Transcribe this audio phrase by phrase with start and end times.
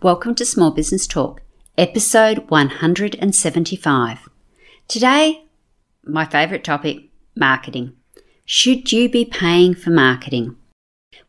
[0.00, 1.42] Welcome to Small Business Talk,
[1.76, 4.28] episode 175.
[4.86, 5.44] Today,
[6.04, 7.94] my favourite topic marketing.
[8.44, 10.54] Should you be paying for marketing?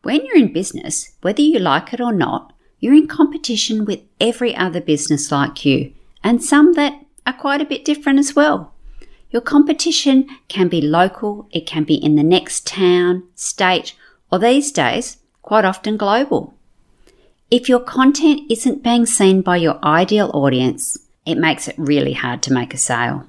[0.04, 4.54] When you're in business, whether you like it or not, you're in competition with every
[4.54, 6.94] other business like you, and some that
[7.26, 8.72] are quite a bit different as well.
[9.30, 13.96] Your competition can be local, it can be in the next town, state,
[14.30, 16.54] or these days, quite often global.
[17.50, 22.42] If your content isn't being seen by your ideal audience, it makes it really hard
[22.44, 23.26] to make a sale.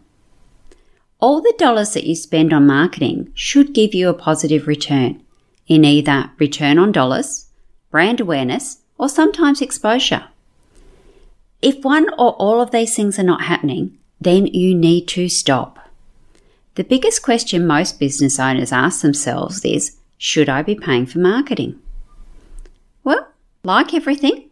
[1.19, 5.23] All the dollars that you spend on marketing should give you a positive return
[5.67, 7.47] in either return on dollars,
[7.89, 10.25] brand awareness, or sometimes exposure.
[11.61, 15.79] If one or all of these things are not happening, then you need to stop.
[16.75, 21.79] The biggest question most business owners ask themselves is Should I be paying for marketing?
[23.03, 23.30] Well,
[23.63, 24.49] like everything,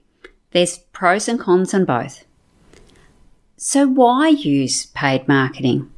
[0.52, 2.26] there's pros and cons on both.
[3.58, 5.92] So, why use paid marketing?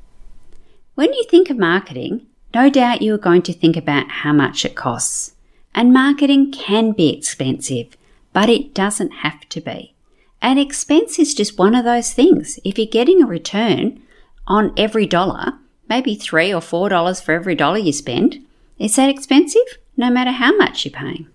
[0.96, 4.66] When you think of marketing, no doubt you are going to think about how much
[4.66, 5.36] it costs.
[5.74, 7.96] And marketing can be expensive,
[8.34, 9.94] but it doesn't have to be.
[10.42, 12.60] And expense is just one of those things.
[12.64, 14.02] If you're getting a return
[14.48, 15.54] on every dollar,
[15.88, 18.46] maybe three or four dollars for every dollar you spend.
[18.80, 19.78] Is that expensive?
[19.96, 21.28] No matter how much you're paying.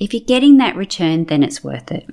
[0.00, 2.08] If you're getting that return, then it's worth it.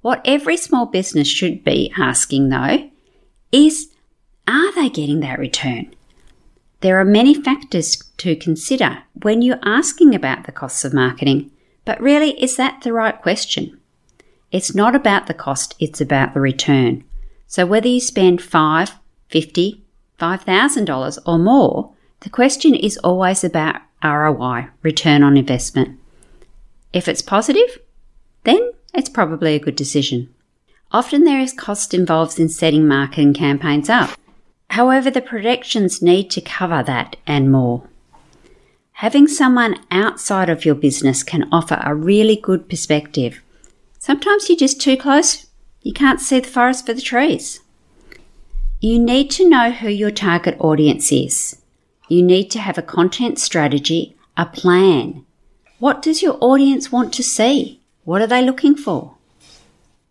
[0.00, 2.88] What every small business should be asking though
[3.50, 3.88] is
[4.46, 5.94] are they getting that return?
[6.80, 11.50] There are many factors to consider when you're asking about the costs of marketing,
[11.84, 13.80] but really, is that the right question?
[14.52, 17.02] It's not about the cost, it's about the return.
[17.48, 18.94] So whether you spend 5,
[19.28, 19.82] 50,
[20.20, 25.98] $5,000 or more, the question is always about ROI, return on investment.
[26.92, 27.78] If it's positive,
[28.44, 30.32] then it's probably a good decision.
[30.90, 34.18] Often there is cost involved in setting marketing campaigns up.
[34.70, 37.82] However, the projections need to cover that and more.
[38.92, 43.42] Having someone outside of your business can offer a really good perspective.
[43.98, 45.46] Sometimes you're just too close.
[45.82, 47.60] You can't see the forest for the trees.
[48.80, 51.60] You need to know who your target audience is.
[52.08, 55.24] You need to have a content strategy, a plan.
[55.78, 57.80] What does your audience want to see?
[58.04, 59.14] What are they looking for?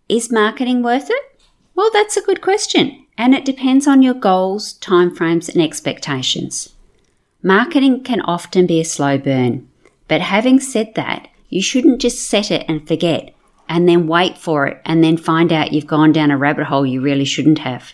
[0.07, 1.39] Is marketing worth it?
[1.75, 6.69] Well, that's a good question, and it depends on your goals, timeframes, and expectations.
[7.43, 9.67] Marketing can often be a slow burn,
[10.07, 13.33] but having said that, you shouldn't just set it and forget
[13.67, 16.85] and then wait for it and then find out you've gone down a rabbit hole
[16.85, 17.93] you really shouldn't have.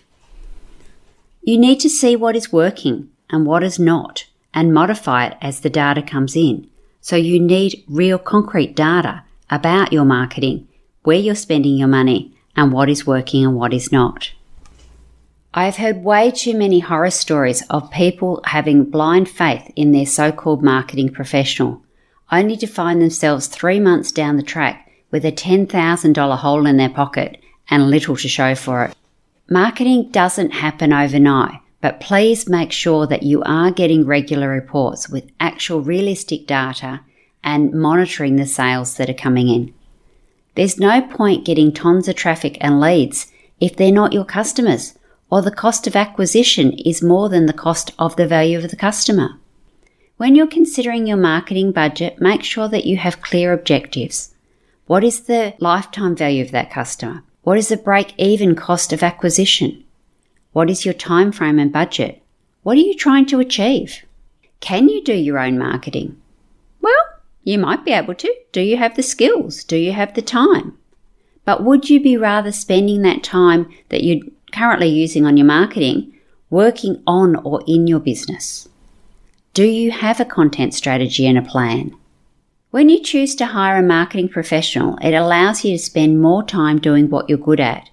[1.41, 5.61] You need to see what is working and what is not and modify it as
[5.61, 6.69] the data comes in.
[7.03, 10.69] So you need real concrete data about your marketing,
[11.03, 14.31] where you're spending your money, and what is working and what is not.
[15.53, 20.05] I have heard way too many horror stories of people having blind faith in their
[20.05, 21.83] so called marketing professional,
[22.31, 26.89] only to find themselves three months down the track with a $10,000 hole in their
[26.89, 27.37] pocket
[27.69, 28.95] and little to show for it.
[29.49, 35.29] Marketing doesn't happen overnight, but please make sure that you are getting regular reports with
[35.41, 37.01] actual realistic data
[37.43, 39.73] and monitoring the sales that are coming in.
[40.55, 43.29] There's no point getting tons of traffic and leads
[43.59, 44.97] if they're not your customers,
[45.29, 48.77] or the cost of acquisition is more than the cost of the value of the
[48.77, 49.37] customer.
[50.15, 54.33] When you're considering your marketing budget, make sure that you have clear objectives.
[54.87, 57.23] What is the lifetime value of that customer?
[57.41, 59.82] What is the break even cost of acquisition?
[60.53, 62.21] What is your time frame and budget?
[62.61, 64.05] What are you trying to achieve?
[64.59, 66.21] Can you do your own marketing?
[66.79, 67.03] Well,
[67.43, 68.35] you might be able to.
[68.51, 69.63] Do you have the skills?
[69.63, 70.77] Do you have the time?
[71.43, 76.13] But would you be rather spending that time that you're currently using on your marketing
[76.49, 78.69] working on or in your business?
[79.55, 81.95] Do you have a content strategy and a plan?
[82.69, 86.79] When you choose to hire a marketing professional, it allows you to spend more time
[86.79, 87.89] doing what you're good at.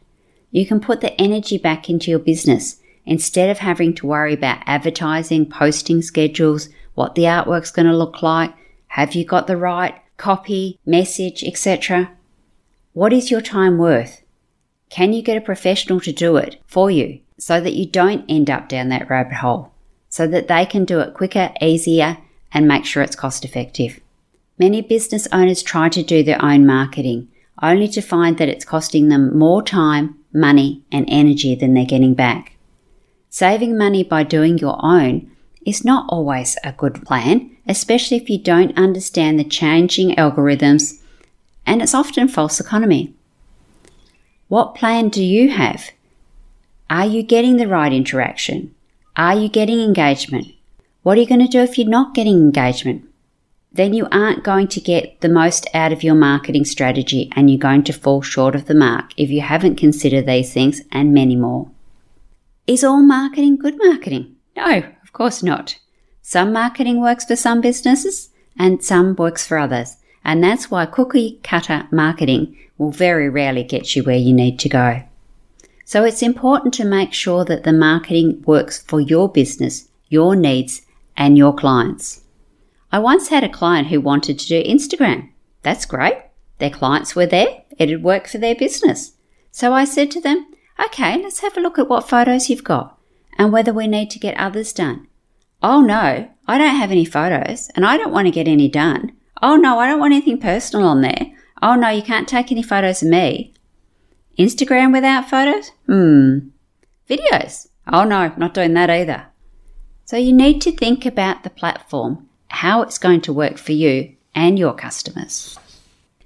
[0.50, 4.62] You can put the energy back into your business instead of having to worry about
[4.66, 8.52] advertising, posting schedules, what the artwork's going to look like,
[8.88, 12.10] Have you got the right copy, message, etc.?
[12.92, 14.22] What is your time worth?
[14.90, 18.50] Can you get a professional to do it for you so that you don't end
[18.50, 19.72] up down that rabbit hole?
[20.08, 22.18] So that they can do it quicker, easier,
[22.52, 24.00] and make sure it's cost effective.
[24.58, 27.28] Many business owners try to do their own marketing,
[27.62, 32.14] only to find that it's costing them more time, money, and energy than they're getting
[32.14, 32.56] back.
[33.28, 35.30] Saving money by doing your own
[35.64, 41.00] is not always a good plan, especially if you don't understand the changing algorithms,
[41.66, 43.14] and it's often false economy.
[44.48, 45.90] What plan do you have?
[46.88, 48.74] Are you getting the right interaction?
[49.16, 50.48] Are you getting engagement?
[51.02, 53.04] What are you going to do if you're not getting engagement?
[53.72, 57.58] Then you aren't going to get the most out of your marketing strategy and you're
[57.58, 61.36] going to fall short of the mark if you haven't considered these things and many
[61.36, 61.70] more.
[62.66, 64.36] Is all marketing good marketing?
[64.56, 65.78] No, of course not.
[66.22, 69.96] Some marketing works for some businesses and some works for others.
[70.24, 74.68] And that's why cookie cutter marketing will very rarely get you where you need to
[74.68, 75.02] go.
[75.84, 80.82] So it's important to make sure that the marketing works for your business, your needs,
[81.16, 82.22] and your clients.
[82.92, 85.30] I once had a client who wanted to do Instagram.
[85.62, 86.18] That's great.
[86.58, 87.62] Their clients were there.
[87.78, 89.12] It'd work for their business.
[89.50, 90.46] So I said to them,
[90.84, 92.98] okay, let's have a look at what photos you've got
[93.38, 95.06] and whether we need to get others done.
[95.62, 99.12] Oh no, I don't have any photos and I don't want to get any done.
[99.42, 101.32] Oh no, I don't want anything personal on there.
[101.62, 103.54] Oh no, you can't take any photos of me.
[104.38, 105.70] Instagram without photos?
[105.86, 106.50] Hmm.
[107.08, 107.68] Videos?
[107.92, 109.26] Oh no, not doing that either.
[110.04, 114.14] So you need to think about the platform, how it's going to work for you
[114.34, 115.58] and your customers.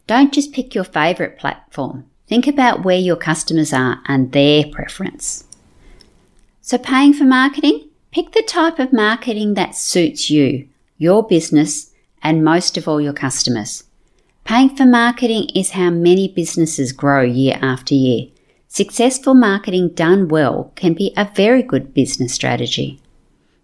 [0.07, 2.07] Don't just pick your favourite platform.
[2.27, 5.45] Think about where your customers are and their preference.
[6.61, 7.89] So paying for marketing?
[8.11, 10.69] Pick the type of marketing that suits you,
[10.99, 11.91] your business,
[12.23, 13.85] and most of all your customers.
[14.45, 18.29] Paying for marketing is how many businesses grow year after year.
[18.69, 23.01] Successful marketing done well can be a very good business strategy.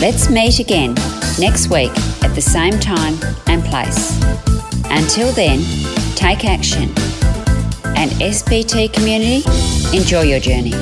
[0.00, 0.94] Let's meet again
[1.38, 4.18] next week at the same time and place.
[4.90, 5.60] Until then,
[6.16, 6.88] take action.
[7.96, 9.44] And SBT community,
[9.96, 10.72] enjoy your journey.